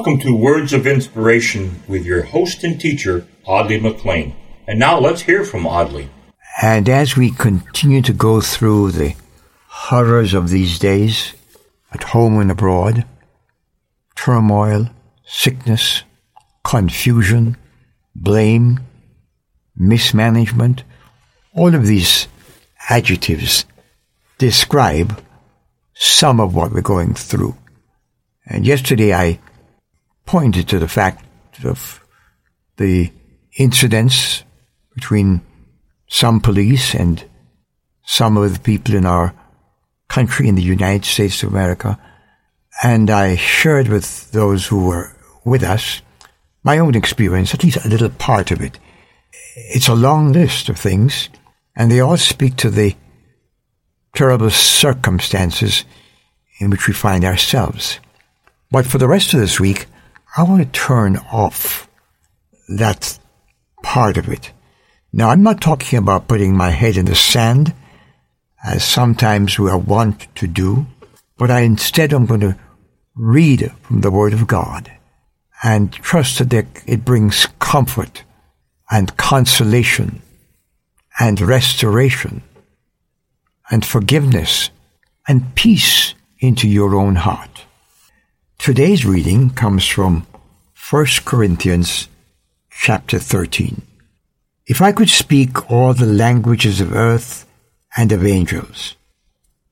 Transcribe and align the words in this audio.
Welcome 0.00 0.20
to 0.20 0.34
Words 0.34 0.72
of 0.72 0.86
Inspiration 0.86 1.82
with 1.86 2.06
your 2.06 2.22
host 2.22 2.64
and 2.64 2.80
teacher, 2.80 3.26
Audley 3.44 3.78
McLean. 3.78 4.34
And 4.66 4.78
now 4.78 4.98
let's 4.98 5.20
hear 5.20 5.44
from 5.44 5.66
Audley. 5.66 6.08
And 6.62 6.88
as 6.88 7.18
we 7.18 7.30
continue 7.30 8.00
to 8.00 8.14
go 8.14 8.40
through 8.40 8.92
the 8.92 9.14
horrors 9.66 10.32
of 10.32 10.48
these 10.48 10.78
days, 10.78 11.34
at 11.92 12.02
home 12.02 12.38
and 12.38 12.50
abroad, 12.50 13.04
turmoil, 14.16 14.88
sickness, 15.26 16.04
confusion, 16.64 17.58
blame, 18.16 18.80
mismanagement, 19.76 20.82
all 21.52 21.74
of 21.74 21.86
these 21.86 22.26
adjectives 22.88 23.66
describe 24.38 25.22
some 25.92 26.40
of 26.40 26.54
what 26.54 26.72
we're 26.72 26.80
going 26.80 27.12
through. 27.12 27.54
And 28.46 28.66
yesterday 28.66 29.12
I 29.12 29.40
pointed 30.26 30.68
to 30.68 30.78
the 30.78 30.88
fact 30.88 31.24
of 31.64 32.04
the 32.76 33.12
incidents 33.58 34.44
between 34.94 35.40
some 36.08 36.40
police 36.40 36.94
and 36.94 37.24
some 38.04 38.36
of 38.36 38.52
the 38.52 38.60
people 38.60 38.94
in 38.94 39.06
our 39.06 39.34
country 40.08 40.48
in 40.48 40.56
the 40.56 40.62
United 40.62 41.04
States 41.04 41.42
of 41.42 41.50
America. 41.50 41.98
And 42.82 43.10
I 43.10 43.36
shared 43.36 43.88
with 43.88 44.30
those 44.32 44.66
who 44.66 44.86
were 44.86 45.16
with 45.44 45.62
us 45.62 46.02
my 46.62 46.78
own 46.78 46.94
experience, 46.94 47.54
at 47.54 47.64
least 47.64 47.84
a 47.84 47.88
little 47.88 48.10
part 48.10 48.50
of 48.50 48.60
it. 48.60 48.78
It's 49.56 49.88
a 49.88 49.94
long 49.94 50.32
list 50.32 50.68
of 50.68 50.78
things, 50.78 51.28
and 51.74 51.90
they 51.90 52.00
all 52.00 52.16
speak 52.16 52.56
to 52.56 52.70
the 52.70 52.96
terrible 54.14 54.50
circumstances 54.50 55.84
in 56.58 56.70
which 56.70 56.86
we 56.86 56.92
find 56.92 57.24
ourselves. 57.24 58.00
But 58.70 58.86
for 58.86 58.98
the 58.98 59.08
rest 59.08 59.32
of 59.34 59.40
this 59.40 59.58
week, 59.58 59.86
I 60.36 60.44
want 60.44 60.62
to 60.62 60.80
turn 60.80 61.16
off 61.32 61.88
that 62.68 63.18
part 63.82 64.16
of 64.16 64.28
it. 64.28 64.52
Now, 65.12 65.30
I'm 65.30 65.42
not 65.42 65.60
talking 65.60 65.98
about 65.98 66.28
putting 66.28 66.56
my 66.56 66.70
head 66.70 66.96
in 66.96 67.06
the 67.06 67.16
sand, 67.16 67.74
as 68.64 68.84
sometimes 68.84 69.58
we 69.58 69.68
are 69.68 69.78
wont 69.78 70.28
to 70.36 70.46
do, 70.46 70.86
but 71.36 71.50
I 71.50 71.60
instead 71.60 72.12
am 72.12 72.26
going 72.26 72.40
to 72.40 72.58
read 73.16 73.72
from 73.82 74.02
the 74.02 74.10
Word 74.10 74.32
of 74.32 74.46
God 74.46 74.92
and 75.64 75.92
trust 75.92 76.48
that 76.48 76.66
it 76.86 77.04
brings 77.04 77.46
comfort 77.58 78.22
and 78.90 79.16
consolation 79.16 80.22
and 81.18 81.40
restoration 81.40 82.42
and 83.70 83.84
forgiveness 83.84 84.70
and 85.26 85.54
peace 85.54 86.14
into 86.38 86.68
your 86.68 86.94
own 86.94 87.16
heart. 87.16 87.64
Today's 88.70 89.04
reading 89.04 89.50
comes 89.50 89.84
from 89.84 90.28
1 90.90 91.06
Corinthians 91.24 92.06
chapter 92.70 93.18
13. 93.18 93.82
If 94.64 94.80
I 94.80 94.92
could 94.92 95.08
speak 95.08 95.68
all 95.68 95.92
the 95.92 96.06
languages 96.06 96.80
of 96.80 96.94
earth 96.94 97.46
and 97.96 98.12
of 98.12 98.24
angels, 98.24 98.94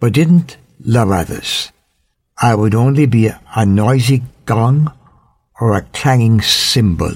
but 0.00 0.14
didn't 0.14 0.56
love 0.80 1.12
others, 1.12 1.70
I 2.42 2.56
would 2.56 2.74
only 2.74 3.06
be 3.06 3.30
a 3.54 3.64
noisy 3.64 4.24
gong 4.46 4.92
or 5.60 5.76
a 5.76 5.82
clanging 5.92 6.40
cymbal. 6.40 7.14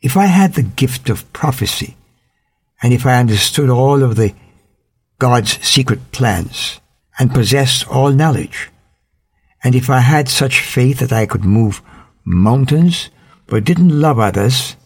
If 0.00 0.16
I 0.16 0.24
had 0.24 0.54
the 0.54 0.62
gift 0.62 1.10
of 1.10 1.30
prophecy, 1.34 1.94
and 2.82 2.94
if 2.94 3.04
I 3.04 3.20
understood 3.20 3.68
all 3.68 4.02
of 4.02 4.16
the 4.16 4.34
God's 5.18 5.62
secret 5.62 6.10
plans, 6.10 6.80
and 7.18 7.34
possessed 7.34 7.86
all 7.86 8.12
knowledge, 8.12 8.70
and 9.64 9.74
if 9.74 9.88
I 9.88 10.00
had 10.00 10.28
such 10.28 10.60
faith 10.60 10.98
that 10.98 11.12
I 11.12 11.26
could 11.26 11.44
move 11.44 11.82
mountains, 12.24 13.10
but 13.46 13.64
didn't 13.64 14.00
love 14.00 14.18
others, 14.18 14.76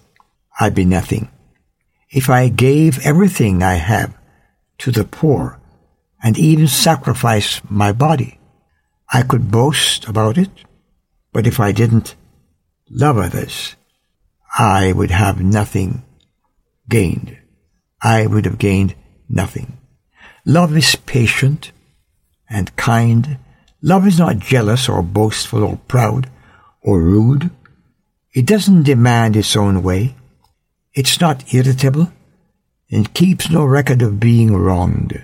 I'd 0.60 0.74
be 0.74 0.84
nothing. 0.84 1.30
If 2.10 2.30
I 2.30 2.48
gave 2.48 3.04
everything 3.04 3.62
I 3.62 3.74
have 3.74 4.16
to 4.78 4.90
the 4.90 5.04
poor, 5.04 5.58
and 6.22 6.38
even 6.38 6.66
sacrifice 6.66 7.60
my 7.68 7.92
body, 7.92 8.38
I 9.12 9.22
could 9.22 9.50
boast 9.50 10.06
about 10.08 10.38
it, 10.38 10.50
but 11.32 11.46
if 11.46 11.60
I 11.60 11.72
didn't 11.72 12.14
love 12.90 13.18
others, 13.18 13.76
I 14.58 14.92
would 14.92 15.10
have 15.10 15.40
nothing 15.40 16.02
gained. 16.88 17.38
I 18.02 18.26
would 18.26 18.44
have 18.44 18.58
gained 18.58 18.94
nothing. 19.28 19.78
Love 20.44 20.76
is 20.76 20.96
patient 20.96 21.72
and 22.48 22.74
kind. 22.76 23.38
Love 23.82 24.06
is 24.06 24.18
not 24.18 24.38
jealous 24.38 24.88
or 24.88 25.02
boastful 25.02 25.62
or 25.62 25.76
proud 25.88 26.30
or 26.82 27.00
rude. 27.00 27.50
It 28.32 28.46
doesn't 28.46 28.84
demand 28.84 29.36
its 29.36 29.56
own 29.56 29.82
way. 29.82 30.14
It's 30.94 31.20
not 31.20 31.52
irritable 31.52 32.10
and 32.90 33.12
keeps 33.12 33.50
no 33.50 33.64
record 33.64 34.02
of 34.02 34.20
being 34.20 34.56
wronged. 34.56 35.22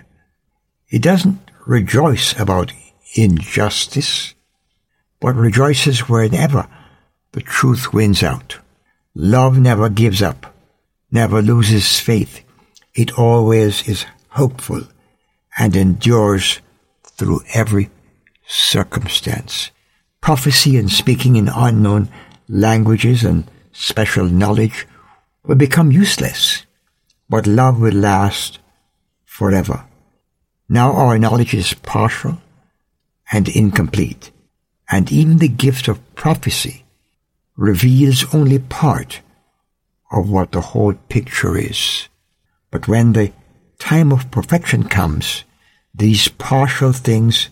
It 0.88 1.02
doesn't 1.02 1.50
rejoice 1.66 2.38
about 2.38 2.72
injustice, 3.14 4.34
but 5.20 5.34
rejoices 5.34 6.08
whenever 6.08 6.66
the 7.32 7.40
truth 7.40 7.92
wins 7.92 8.22
out. 8.22 8.58
Love 9.14 9.58
never 9.58 9.88
gives 9.88 10.20
up, 10.20 10.54
never 11.10 11.40
loses 11.40 11.98
faith. 11.98 12.40
It 12.94 13.18
always 13.18 13.88
is 13.88 14.04
hopeful 14.28 14.82
and 15.58 15.76
endures 15.76 16.60
through 17.04 17.40
every 17.54 17.90
circumstance. 18.52 19.70
Prophecy 20.20 20.76
and 20.76 20.90
speaking 20.90 21.36
in 21.36 21.48
unknown 21.48 22.08
languages 22.48 23.24
and 23.24 23.50
special 23.72 24.26
knowledge 24.26 24.86
will 25.44 25.56
become 25.56 25.90
useless, 25.90 26.64
but 27.28 27.46
love 27.46 27.80
will 27.80 27.94
last 27.94 28.58
forever. 29.24 29.84
Now 30.68 30.92
our 30.92 31.18
knowledge 31.18 31.54
is 31.54 31.74
partial 31.74 32.38
and 33.32 33.48
incomplete, 33.48 34.30
and 34.90 35.10
even 35.10 35.38
the 35.38 35.48
gift 35.48 35.88
of 35.88 36.14
prophecy 36.14 36.84
reveals 37.56 38.34
only 38.34 38.58
part 38.58 39.20
of 40.10 40.28
what 40.28 40.52
the 40.52 40.60
whole 40.60 40.94
picture 41.08 41.56
is. 41.56 42.08
But 42.70 42.86
when 42.86 43.12
the 43.12 43.32
time 43.78 44.12
of 44.12 44.30
perfection 44.30 44.84
comes, 44.84 45.44
these 45.94 46.28
partial 46.28 46.92
things 46.92 47.48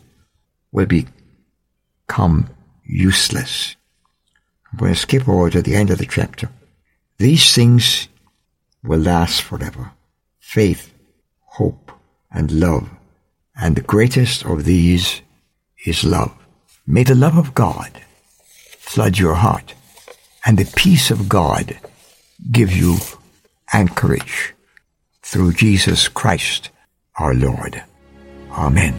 will 0.73 0.87
become 0.87 2.49
useless. 2.85 3.77
I'm 4.73 4.79
going 4.79 4.95
to 4.95 4.99
skip 4.99 5.29
over 5.29 5.51
to 5.51 5.63
the 5.63 5.75
end 5.75 5.91
of 5.91 5.99
the 5.99 6.07
chapter. 6.07 6.49
These 7.19 7.55
things 7.55 8.09
will 8.83 9.01
last 9.01 9.43
forever. 9.43 9.93
Faith, 10.39 10.93
hope, 11.45 11.93
and 12.31 12.51
love. 12.53 12.89
And 13.61 13.77
the 13.77 13.83
greatest 13.83 14.45
of 14.45 14.65
these 14.65 15.23
is 15.85 16.05
love. 16.05 16.35
May 16.87 17.05
the 17.05 17.15
love 17.15 17.37
of 17.37 17.55
God 17.55 17.91
flood 18.79 19.19
your 19.19 19.35
heart 19.35 19.75
and 20.45 20.59
the 20.59 20.73
peace 20.77 21.11
of 21.11 21.29
God 21.29 21.79
give 22.51 22.73
you 22.73 22.97
anchorage 23.73 24.55
through 25.23 25.53
Jesus 25.53 26.09
Christ 26.09 26.71
our 27.17 27.35
Lord. 27.35 27.83
Amen. 28.51 28.99